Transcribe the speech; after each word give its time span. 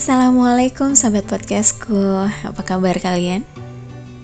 Assalamualaikum 0.00 0.96
sahabat 0.96 1.28
podcastku, 1.28 2.24
apa 2.24 2.64
kabar 2.64 2.96
kalian? 2.96 3.44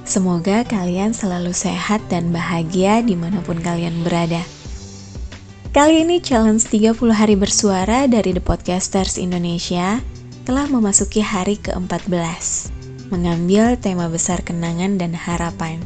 Semoga 0.09 0.65
kalian 0.65 1.13
selalu 1.13 1.53
sehat 1.53 2.01
dan 2.09 2.33
bahagia 2.33 3.05
di 3.05 3.13
mana 3.13 3.45
pun 3.45 3.61
kalian 3.61 4.01
berada. 4.01 4.41
Kali 5.77 6.01
ini 6.01 6.25
challenge 6.25 6.73
30 6.73 6.97
hari 7.13 7.37
bersuara 7.37 8.09
dari 8.09 8.33
The 8.33 8.41
Podcasters 8.41 9.21
Indonesia 9.21 10.01
telah 10.49 10.65
memasuki 10.65 11.21
hari 11.21 11.61
ke-14 11.61 12.73
Mengambil 13.13 13.77
tema 13.77 14.09
besar 14.09 14.41
kenangan 14.41 14.97
dan 14.97 15.13
harapan 15.13 15.85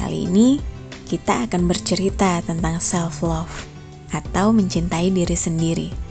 Kali 0.00 0.24
ini 0.24 0.64
kita 1.12 1.44
akan 1.44 1.68
bercerita 1.68 2.40
tentang 2.40 2.80
self-love 2.80 3.68
Atau 4.16 4.56
mencintai 4.56 5.12
diri 5.12 5.36
sendiri 5.36 6.05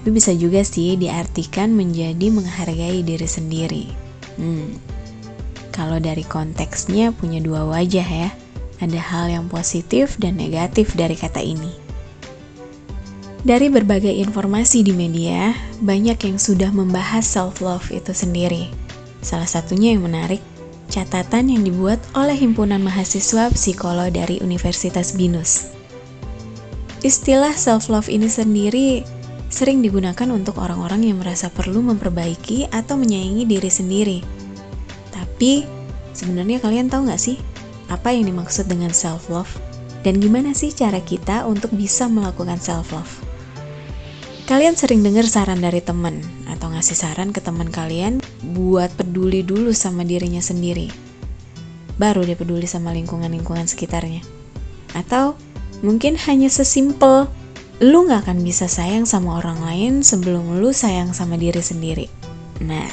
Tapi 0.00 0.08
bisa 0.16 0.32
juga 0.32 0.64
sih 0.64 0.96
diartikan 0.96 1.76
menjadi 1.76 2.32
menghargai 2.32 3.04
diri 3.04 3.28
sendiri 3.28 4.10
Hmm, 4.40 4.80
kalau 5.68 6.00
dari 6.00 6.24
konteksnya 6.24 7.12
punya 7.12 7.44
dua 7.44 7.68
wajah 7.68 8.08
ya 8.08 8.32
ada 8.80 8.96
hal 8.96 9.28
yang 9.28 9.46
positif 9.52 10.16
dan 10.16 10.40
negatif 10.40 10.96
dari 10.96 11.12
kata 11.12 11.44
ini. 11.44 11.68
Dari 13.44 13.68
berbagai 13.68 14.12
informasi 14.12 14.80
di 14.80 14.96
media, 14.96 15.52
banyak 15.84 16.16
yang 16.16 16.36
sudah 16.40 16.72
membahas 16.72 17.24
self-love 17.24 17.88
itu 17.92 18.12
sendiri. 18.16 18.72
Salah 19.20 19.48
satunya 19.48 19.92
yang 19.92 20.08
menarik, 20.08 20.40
catatan 20.88 21.52
yang 21.52 21.64
dibuat 21.64 22.00
oleh 22.16 22.36
Himpunan 22.36 22.80
Mahasiswa 22.80 23.52
Psikolog 23.52 24.12
dari 24.12 24.40
Universitas 24.40 25.12
Binus. 25.16 25.72
Istilah 27.00 27.56
self-love 27.56 28.08
ini 28.12 28.28
sendiri 28.28 29.04
sering 29.50 29.82
digunakan 29.82 30.30
untuk 30.30 30.62
orang-orang 30.62 31.10
yang 31.10 31.18
merasa 31.18 31.50
perlu 31.50 31.82
memperbaiki 31.82 32.70
atau 32.70 32.94
menyayangi 32.94 33.44
diri 33.44 33.70
sendiri. 33.70 34.18
Tapi, 35.10 35.66
sebenarnya 36.14 36.62
kalian 36.62 36.86
tahu 36.86 37.10
nggak 37.10 37.20
sih, 37.20 37.36
apa 37.90 38.14
yang 38.14 38.30
dimaksud 38.30 38.70
dengan 38.70 38.94
self-love? 38.94 39.50
Dan 40.00 40.22
gimana 40.22 40.56
sih 40.56 40.72
cara 40.72 41.02
kita 41.02 41.44
untuk 41.44 41.74
bisa 41.74 42.06
melakukan 42.06 42.56
self-love? 42.56 43.28
Kalian 44.48 44.74
sering 44.74 45.02
dengar 45.06 45.26
saran 45.30 45.62
dari 45.62 45.78
teman 45.78 46.22
atau 46.50 46.74
ngasih 46.74 46.98
saran 46.98 47.30
ke 47.30 47.38
teman 47.38 47.70
kalian 47.70 48.18
buat 48.54 48.90
peduli 48.98 49.46
dulu 49.46 49.70
sama 49.70 50.02
dirinya 50.02 50.42
sendiri. 50.42 50.90
Baru 52.00 52.26
dia 52.26 52.34
peduli 52.34 52.66
sama 52.66 52.90
lingkungan-lingkungan 52.90 53.70
sekitarnya. 53.70 54.26
Atau 54.96 55.38
mungkin 55.86 56.18
hanya 56.26 56.50
sesimpel 56.50 57.30
lu 57.80 58.04
gak 58.04 58.28
akan 58.28 58.44
bisa 58.44 58.68
sayang 58.68 59.08
sama 59.08 59.40
orang 59.40 59.64
lain 59.64 59.92
sebelum 60.04 60.60
lu 60.60 60.68
sayang 60.68 61.16
sama 61.16 61.40
diri 61.40 61.64
sendiri. 61.64 62.06
Nah, 62.60 62.84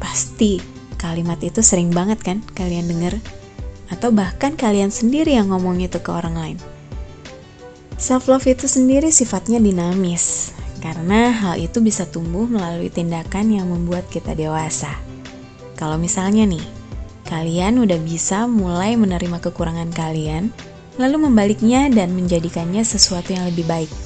pasti 0.00 0.56
kalimat 0.96 1.36
itu 1.44 1.60
sering 1.60 1.92
banget 1.92 2.24
kan 2.24 2.40
kalian 2.56 2.88
denger? 2.88 3.20
Atau 3.92 4.16
bahkan 4.16 4.56
kalian 4.56 4.88
sendiri 4.88 5.36
yang 5.36 5.52
ngomong 5.52 5.84
itu 5.84 6.00
ke 6.00 6.08
orang 6.08 6.32
lain. 6.32 6.58
Self 8.00 8.32
love 8.32 8.48
itu 8.48 8.64
sendiri 8.64 9.12
sifatnya 9.12 9.60
dinamis, 9.60 10.56
karena 10.80 11.28
hal 11.28 11.60
itu 11.60 11.84
bisa 11.84 12.08
tumbuh 12.08 12.48
melalui 12.48 12.88
tindakan 12.88 13.52
yang 13.52 13.68
membuat 13.68 14.08
kita 14.08 14.32
dewasa. 14.32 14.96
Kalau 15.76 16.00
misalnya 16.00 16.48
nih, 16.48 16.64
kalian 17.28 17.84
udah 17.84 18.00
bisa 18.00 18.48
mulai 18.48 18.96
menerima 18.96 19.44
kekurangan 19.44 19.92
kalian, 19.92 20.48
lalu 20.96 21.28
membaliknya 21.28 21.92
dan 21.92 22.16
menjadikannya 22.16 22.80
sesuatu 22.80 23.36
yang 23.36 23.44
lebih 23.52 23.68
baik. 23.68 24.05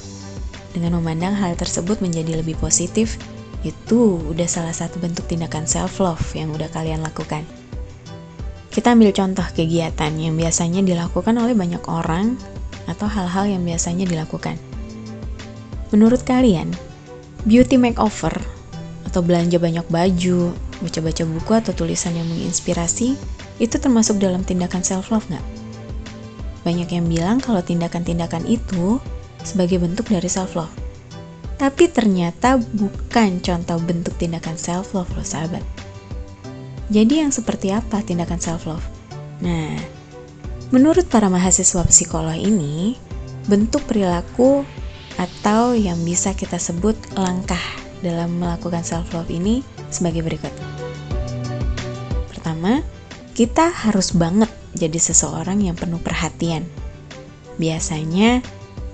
Dengan 0.71 0.99
memandang 0.99 1.35
hal 1.35 1.59
tersebut 1.59 1.99
menjadi 1.99 2.39
lebih 2.39 2.55
positif, 2.59 3.19
itu 3.61 4.17
udah 4.23 4.47
salah 4.47 4.73
satu 4.73 4.97
bentuk 4.97 5.27
tindakan 5.27 5.69
self-love 5.69 6.23
yang 6.33 6.49
udah 6.55 6.71
kalian 6.71 7.03
lakukan. 7.03 7.45
Kita 8.71 8.95
ambil 8.95 9.11
contoh 9.11 9.43
kegiatan 9.51 10.15
yang 10.15 10.39
biasanya 10.39 10.79
dilakukan 10.79 11.35
oleh 11.35 11.51
banyak 11.51 11.83
orang 11.91 12.39
atau 12.87 13.05
hal-hal 13.05 13.51
yang 13.51 13.67
biasanya 13.67 14.07
dilakukan. 14.07 14.55
Menurut 15.91 16.23
kalian, 16.23 16.71
beauty 17.43 17.75
makeover 17.75 18.31
atau 19.11 19.19
belanja 19.19 19.59
banyak 19.59 19.83
baju, 19.91 20.55
baca-baca 20.79 21.23
buku 21.27 21.51
atau 21.51 21.75
tulisan 21.75 22.15
yang 22.15 22.25
menginspirasi, 22.31 23.19
itu 23.59 23.75
termasuk 23.75 24.17
dalam 24.17 24.41
tindakan 24.47 24.81
self-love 24.81 25.27
nggak? 25.27 25.45
Banyak 26.63 26.89
yang 26.95 27.05
bilang 27.11 27.37
kalau 27.43 27.59
tindakan-tindakan 27.59 28.47
itu 28.47 29.03
sebagai 29.41 29.81
bentuk 29.81 30.09
dari 30.09 30.29
self-love. 30.29 30.71
Tapi 31.61 31.93
ternyata 31.93 32.57
bukan 32.57 33.37
contoh 33.37 33.77
bentuk 33.77 34.17
tindakan 34.17 34.57
self-love 34.57 35.09
loh 35.13 35.25
sahabat. 35.25 35.61
Jadi 36.89 37.21
yang 37.21 37.29
seperti 37.29 37.69
apa 37.69 38.01
tindakan 38.01 38.41
self-love? 38.41 38.83
Nah, 39.45 39.77
menurut 40.73 41.05
para 41.07 41.29
mahasiswa 41.29 41.85
psikolog 41.85 42.35
ini, 42.35 42.97
bentuk 43.45 43.85
perilaku 43.85 44.65
atau 45.21 45.77
yang 45.77 46.01
bisa 46.01 46.33
kita 46.33 46.57
sebut 46.57 46.97
langkah 47.13 47.61
dalam 48.01 48.41
melakukan 48.41 48.81
self 48.81 49.13
love 49.13 49.29
ini 49.29 49.61
sebagai 49.93 50.25
berikut. 50.25 50.53
Pertama, 52.33 52.81
kita 53.37 53.69
harus 53.69 54.11
banget 54.17 54.49
jadi 54.73 54.97
seseorang 54.97 55.61
yang 55.61 55.77
penuh 55.77 56.01
perhatian. 56.01 56.65
Biasanya, 57.61 58.41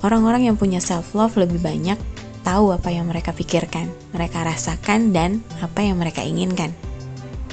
orang-orang 0.02 0.50
yang 0.52 0.58
punya 0.60 0.82
self 0.82 1.16
love 1.16 1.38
lebih 1.38 1.62
banyak 1.62 1.98
tahu 2.44 2.72
apa 2.74 2.90
yang 2.94 3.08
mereka 3.10 3.36
pikirkan, 3.36 3.92
mereka 4.16 4.44
rasakan, 4.48 5.12
dan 5.12 5.44
apa 5.60 5.84
yang 5.84 6.00
mereka 6.00 6.24
inginkan. 6.24 6.72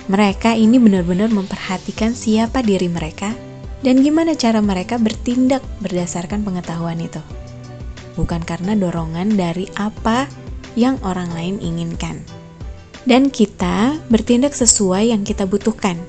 Mereka 0.06 0.55
ini 0.55 0.77
benar-benar 0.77 1.32
memperhatikan 1.32 2.12
siapa 2.12 2.60
diri 2.60 2.93
mereka 2.93 3.32
dan 3.81 4.05
gimana 4.05 4.37
cara 4.37 4.60
mereka 4.60 5.00
bertindak 5.00 5.65
berdasarkan 5.81 6.44
pengetahuan 6.44 7.00
itu 7.00 7.21
bukan 8.19 8.43
karena 8.43 8.78
dorongan 8.78 9.34
dari 9.34 9.66
apa 9.78 10.26
yang 10.78 10.99
orang 11.03 11.31
lain 11.34 11.56
inginkan. 11.62 12.22
Dan 13.05 13.28
kita 13.28 14.00
bertindak 14.09 14.56
sesuai 14.56 15.12
yang 15.12 15.28
kita 15.28 15.44
butuhkan, 15.44 16.00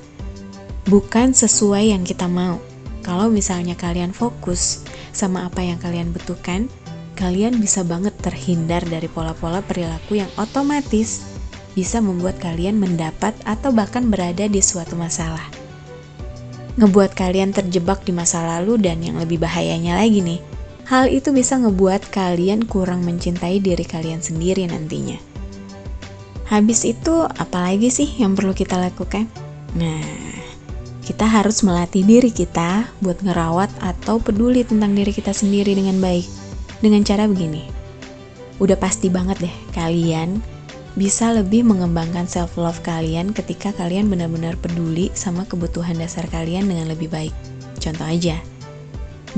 bukan 0.88 1.36
sesuai 1.36 1.92
yang 1.92 2.08
kita 2.08 2.24
mau. 2.24 2.56
Kalau 3.04 3.28
misalnya 3.28 3.76
kalian 3.76 4.16
fokus 4.16 4.82
sama 5.16 5.48
apa 5.48 5.64
yang 5.64 5.80
kalian 5.80 6.12
butuhkan, 6.12 6.68
kalian 7.16 7.56
bisa 7.56 7.80
banget 7.80 8.12
terhindar 8.20 8.84
dari 8.84 9.08
pola-pola 9.08 9.64
perilaku 9.64 10.20
yang 10.20 10.28
otomatis 10.36 11.24
bisa 11.72 12.04
membuat 12.04 12.36
kalian 12.36 12.76
mendapat 12.76 13.32
atau 13.48 13.72
bahkan 13.72 14.12
berada 14.12 14.44
di 14.44 14.60
suatu 14.60 14.92
masalah. 14.96 15.44
Ngebuat 16.76 17.16
kalian 17.16 17.56
terjebak 17.56 18.04
di 18.04 18.12
masa 18.12 18.44
lalu 18.44 18.76
dan 18.76 19.00
yang 19.00 19.16
lebih 19.16 19.40
bahayanya 19.40 19.96
lagi 19.96 20.20
nih, 20.20 20.40
hal 20.88 21.08
itu 21.08 21.32
bisa 21.32 21.56
ngebuat 21.56 22.12
kalian 22.12 22.68
kurang 22.68 23.00
mencintai 23.04 23.60
diri 23.64 23.84
kalian 23.84 24.20
sendiri 24.20 24.68
nantinya. 24.68 25.16
Habis 26.52 26.84
itu, 26.84 27.24
apalagi 27.24 27.88
sih 27.88 28.08
yang 28.20 28.36
perlu 28.36 28.52
kita 28.52 28.76
lakukan? 28.76 29.26
Nah, 29.74 30.25
kita 31.06 31.22
harus 31.22 31.62
melatih 31.62 32.02
diri 32.02 32.34
kita 32.34 32.90
buat 32.98 33.22
ngerawat 33.22 33.70
atau 33.78 34.18
peduli 34.18 34.66
tentang 34.66 34.90
diri 34.90 35.14
kita 35.14 35.30
sendiri 35.30 35.78
dengan 35.78 36.02
baik. 36.02 36.26
Dengan 36.82 37.06
cara 37.06 37.30
begini, 37.30 37.62
udah 38.58 38.74
pasti 38.74 39.06
banget 39.06 39.46
deh 39.46 39.56
kalian 39.72 40.42
bisa 40.98 41.30
lebih 41.30 41.62
mengembangkan 41.62 42.26
self 42.26 42.58
love 42.58 42.82
kalian 42.82 43.30
ketika 43.30 43.70
kalian 43.78 44.10
benar-benar 44.10 44.58
peduli 44.58 45.14
sama 45.14 45.46
kebutuhan 45.46 45.94
dasar 45.96 46.26
kalian 46.26 46.66
dengan 46.66 46.90
lebih 46.90 47.06
baik. 47.06 47.32
Contoh 47.78 48.08
aja, 48.08 48.42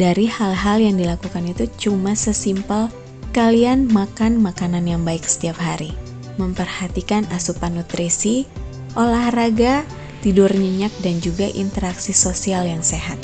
dari 0.01 0.31
hal-hal 0.31 0.81
yang 0.81 0.97
dilakukan 0.97 1.45
itu 1.51 1.69
cuma 1.77 2.15
sesimpel 2.15 2.89
kalian 3.37 3.91
makan 3.93 4.41
makanan 4.41 4.89
yang 4.89 5.03
baik 5.05 5.27
setiap 5.27 5.59
hari, 5.61 5.93
memperhatikan 6.41 7.27
asupan 7.35 7.77
nutrisi, 7.77 8.49
olahraga, 8.95 9.83
tidur 10.21 10.51
nyenyak, 10.51 10.93
dan 11.03 11.23
juga 11.23 11.47
interaksi 11.51 12.13
sosial 12.13 12.67
yang 12.67 12.83
sehat. 12.83 13.19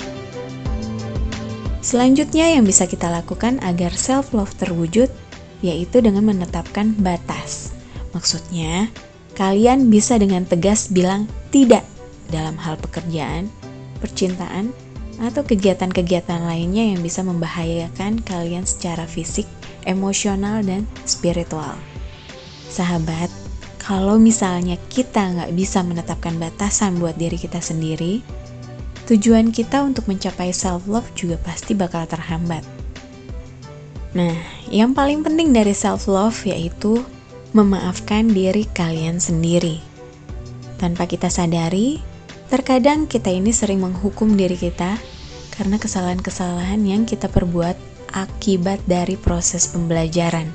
Selanjutnya 1.84 2.48
yang 2.48 2.64
bisa 2.64 2.88
kita 2.88 3.12
lakukan 3.12 3.60
agar 3.60 3.92
self-love 3.92 4.56
terwujud, 4.56 5.12
yaitu 5.60 6.00
dengan 6.00 6.24
menetapkan 6.24 6.96
batas. 6.96 7.76
Maksudnya, 8.16 8.88
kalian 9.36 9.92
bisa 9.92 10.16
dengan 10.16 10.48
tegas 10.48 10.88
bilang 10.88 11.28
tidak 11.52 11.84
dalam 12.32 12.56
hal 12.56 12.80
pekerjaan, 12.80 13.52
percintaan, 14.00 14.72
atau 15.20 15.46
kegiatan-kegiatan 15.46 16.42
lainnya 16.42 16.90
yang 16.94 17.04
bisa 17.04 17.22
membahayakan 17.22 18.18
kalian 18.24 18.66
secara 18.66 19.06
fisik, 19.06 19.46
emosional, 19.86 20.64
dan 20.64 20.88
spiritual. 21.06 21.76
Sahabat, 22.72 23.30
kalau 23.84 24.16
misalnya 24.16 24.80
kita 24.88 25.20
nggak 25.20 25.52
bisa 25.52 25.84
menetapkan 25.84 26.40
batasan 26.40 26.96
buat 26.96 27.20
diri 27.20 27.36
kita 27.36 27.60
sendiri, 27.60 28.24
tujuan 29.04 29.52
kita 29.52 29.84
untuk 29.84 30.08
mencapai 30.08 30.56
self-love 30.56 31.04
juga 31.12 31.36
pasti 31.44 31.76
bakal 31.76 32.08
terhambat. 32.08 32.64
Nah, 34.16 34.32
yang 34.72 34.96
paling 34.96 35.20
penting 35.20 35.52
dari 35.52 35.76
self-love 35.76 36.48
yaitu 36.48 37.04
memaafkan 37.52 38.32
diri 38.32 38.64
kalian 38.72 39.20
sendiri. 39.20 39.84
Tanpa 40.80 41.04
kita 41.04 41.28
sadari, 41.28 42.00
terkadang 42.48 43.04
kita 43.04 43.28
ini 43.28 43.52
sering 43.52 43.84
menghukum 43.84 44.32
diri 44.32 44.56
kita 44.56 44.96
karena 45.52 45.76
kesalahan-kesalahan 45.76 46.80
yang 46.88 47.04
kita 47.04 47.28
perbuat 47.28 47.76
akibat 48.16 48.80
dari 48.88 49.20
proses 49.20 49.68
pembelajaran. 49.68 50.48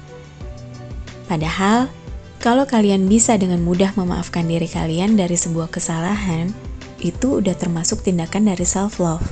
Padahal, 1.29 1.93
kalau 2.39 2.63
kalian 2.63 3.11
bisa 3.11 3.35
dengan 3.35 3.59
mudah 3.59 3.91
memaafkan 3.99 4.47
diri 4.47 4.71
kalian 4.71 5.19
dari 5.19 5.35
sebuah 5.35 5.67
kesalahan, 5.75 6.55
itu 7.03 7.43
udah 7.43 7.51
termasuk 7.51 7.99
tindakan 7.99 8.47
dari 8.47 8.63
self-love. 8.63 9.23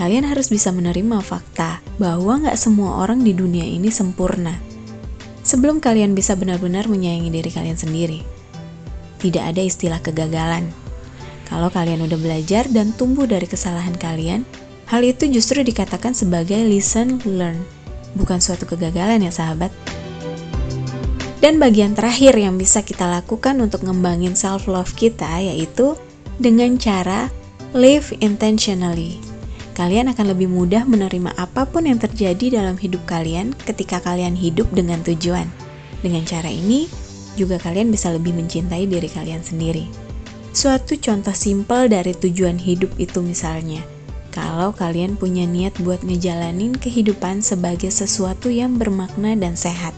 Kalian 0.00 0.24
harus 0.24 0.48
bisa 0.48 0.72
menerima 0.72 1.20
fakta 1.20 1.84
bahwa 2.00 2.40
nggak 2.40 2.56
semua 2.56 3.04
orang 3.04 3.20
di 3.20 3.36
dunia 3.36 3.68
ini 3.68 3.92
sempurna. 3.92 4.56
Sebelum 5.44 5.76
kalian 5.76 6.16
bisa 6.16 6.32
benar-benar 6.32 6.88
menyayangi 6.88 7.28
diri 7.28 7.50
kalian 7.52 7.76
sendiri, 7.76 8.24
tidak 9.20 9.52
ada 9.52 9.60
istilah 9.60 10.00
kegagalan. 10.00 10.72
Kalau 11.44 11.68
kalian 11.68 12.00
udah 12.00 12.16
belajar 12.16 12.64
dan 12.72 12.96
tumbuh 12.96 13.28
dari 13.28 13.44
kesalahan 13.44 13.92
kalian, 14.00 14.48
hal 14.88 15.04
itu 15.04 15.28
justru 15.28 15.60
dikatakan 15.60 16.16
sebagai 16.16 16.64
lesson 16.64 17.20
learned, 17.28 17.60
bukan 18.16 18.40
suatu 18.40 18.64
kegagalan 18.64 19.20
ya 19.20 19.28
sahabat. 19.28 19.68
Dan 21.40 21.56
bagian 21.56 21.96
terakhir 21.96 22.36
yang 22.36 22.60
bisa 22.60 22.84
kita 22.84 23.08
lakukan 23.08 23.56
untuk 23.64 23.80
ngembangin 23.82 24.36
self-love 24.36 24.92
kita 24.92 25.40
yaitu 25.40 25.96
dengan 26.36 26.76
cara 26.76 27.32
live 27.72 28.12
intentionally 28.20 29.30
kalian 29.80 30.12
akan 30.12 30.36
lebih 30.36 30.44
mudah 30.44 30.84
menerima 30.84 31.32
apa 31.40 31.64
pun 31.64 31.88
yang 31.88 31.96
terjadi 31.96 32.60
dalam 32.60 32.76
hidup 32.76 33.00
kalian 33.08 33.56
ketika 33.64 33.96
kalian 34.04 34.36
hidup 34.36 34.68
dengan 34.76 35.00
tujuan. 35.00 35.48
Dengan 36.04 36.20
cara 36.28 36.52
ini, 36.52 36.84
juga 37.32 37.56
kalian 37.56 37.88
bisa 37.88 38.12
lebih 38.12 38.36
mencintai 38.36 38.84
diri 38.84 39.08
kalian 39.08 39.40
sendiri. 39.40 39.88
Suatu 40.52 41.00
contoh 41.00 41.32
simpel 41.32 41.88
dari 41.88 42.12
tujuan 42.12 42.60
hidup 42.60 42.92
itu 43.00 43.24
misalnya, 43.24 43.80
kalau 44.28 44.76
kalian 44.76 45.16
punya 45.16 45.48
niat 45.48 45.72
buat 45.80 46.04
ngejalanin 46.04 46.76
kehidupan 46.76 47.40
sebagai 47.40 47.88
sesuatu 47.88 48.52
yang 48.52 48.76
bermakna 48.76 49.32
dan 49.32 49.56
sehat. 49.56 49.96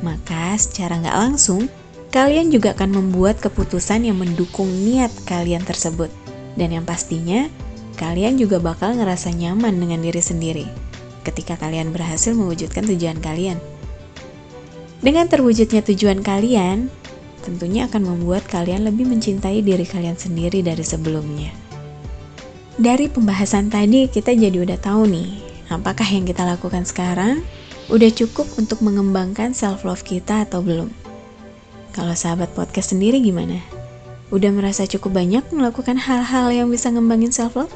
Maka 0.00 0.54
secara 0.58 0.98
nggak 1.02 1.18
langsung, 1.18 1.66
kalian 2.14 2.54
juga 2.54 2.74
akan 2.74 3.02
membuat 3.02 3.42
keputusan 3.42 4.06
yang 4.06 4.18
mendukung 4.18 4.70
niat 4.70 5.10
kalian 5.26 5.66
tersebut. 5.66 6.10
Dan 6.54 6.74
yang 6.74 6.86
pastinya, 6.86 7.50
kalian 7.98 8.38
juga 8.38 8.62
bakal 8.62 8.94
ngerasa 8.94 9.34
nyaman 9.34 9.74
dengan 9.78 10.02
diri 10.02 10.22
sendiri 10.22 10.66
ketika 11.26 11.60
kalian 11.60 11.92
berhasil 11.92 12.32
mewujudkan 12.32 12.88
tujuan 12.88 13.20
kalian. 13.20 13.60
Dengan 15.04 15.28
terwujudnya 15.28 15.84
tujuan 15.84 16.24
kalian, 16.24 16.88
tentunya 17.44 17.86
akan 17.86 18.16
membuat 18.16 18.48
kalian 18.48 18.88
lebih 18.88 19.06
mencintai 19.06 19.60
diri 19.60 19.84
kalian 19.84 20.16
sendiri 20.16 20.64
dari 20.64 20.82
sebelumnya. 20.82 21.52
Dari 22.78 23.10
pembahasan 23.10 23.68
tadi, 23.68 24.06
kita 24.08 24.32
jadi 24.34 24.58
udah 24.62 24.78
tahu 24.78 25.06
nih, 25.10 25.30
apakah 25.68 26.06
yang 26.06 26.24
kita 26.24 26.46
lakukan 26.46 26.86
sekarang 26.88 27.44
udah 27.88 28.10
cukup 28.12 28.44
untuk 28.60 28.84
mengembangkan 28.84 29.56
self-love 29.56 30.04
kita 30.04 30.44
atau 30.44 30.60
belum? 30.60 30.92
Kalau 31.96 32.12
sahabat 32.12 32.52
podcast 32.52 32.92
sendiri 32.92 33.16
gimana? 33.24 33.64
Udah 34.28 34.52
merasa 34.52 34.84
cukup 34.84 35.16
banyak 35.16 35.40
melakukan 35.56 35.96
hal-hal 35.96 36.52
yang 36.52 36.68
bisa 36.68 36.92
ngembangin 36.92 37.32
self-love? 37.32 37.72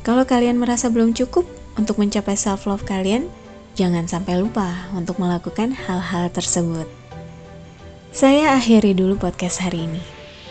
Kalau 0.00 0.24
kalian 0.24 0.56
merasa 0.56 0.88
belum 0.88 1.12
cukup 1.12 1.44
untuk 1.76 2.00
mencapai 2.00 2.40
self-love 2.40 2.88
kalian, 2.88 3.28
jangan 3.76 4.08
sampai 4.08 4.40
lupa 4.40 4.88
untuk 4.96 5.20
melakukan 5.20 5.76
hal-hal 5.76 6.32
tersebut. 6.32 6.88
Saya 8.08 8.56
akhiri 8.56 8.96
dulu 8.96 9.20
podcast 9.20 9.60
hari 9.60 9.84
ini. 9.84 10.00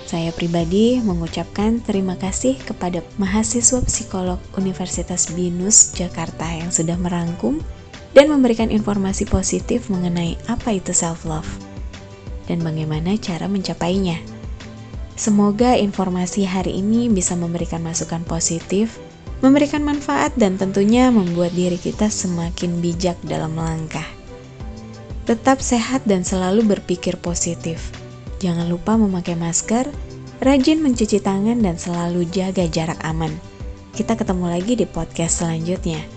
Saya 0.05 0.29
pribadi 0.31 1.01
mengucapkan 1.01 1.81
terima 1.83 2.15
kasih 2.15 2.55
kepada 2.61 3.01
mahasiswa 3.17 3.81
psikolog 3.83 4.39
Universitas 4.55 5.33
Binus 5.33 5.91
Jakarta 5.97 6.47
yang 6.47 6.69
sudah 6.69 6.95
merangkum 6.95 7.59
dan 8.17 8.33
memberikan 8.33 8.73
informasi 8.73 9.29
positif 9.29 9.93
mengenai 9.93 10.41
apa 10.49 10.73
itu 10.73 10.89
self-love 10.89 11.45
dan 12.49 12.65
bagaimana 12.65 13.13
cara 13.21 13.45
mencapainya. 13.45 14.17
Semoga 15.13 15.77
informasi 15.77 16.49
hari 16.49 16.81
ini 16.81 17.13
bisa 17.13 17.37
memberikan 17.37 17.85
masukan 17.85 18.25
positif 18.25 18.97
memberikan 19.37 19.85
manfaat 19.85 20.33
dan 20.33 20.57
tentunya 20.57 21.13
membuat 21.13 21.53
diri 21.53 21.77
kita 21.77 22.09
semakin 22.09 22.81
bijak 22.81 23.21
dalam 23.21 23.53
melangkah. 23.53 24.05
Tetap 25.29 25.61
sehat 25.61 26.01
dan 26.09 26.25
selalu 26.25 26.65
berpikir 26.65 27.21
positif. 27.21 27.93
Jangan 28.41 28.65
lupa 28.65 28.97
memakai 28.97 29.37
masker, 29.37 29.93
rajin 30.41 30.81
mencuci 30.81 31.21
tangan 31.21 31.61
dan 31.61 31.77
selalu 31.77 32.25
jaga 32.33 32.65
jarak 32.65 32.97
aman. 33.05 33.29
Kita 33.93 34.17
ketemu 34.17 34.45
lagi 34.49 34.73
di 34.73 34.89
podcast 34.89 35.45
selanjutnya. 35.45 36.16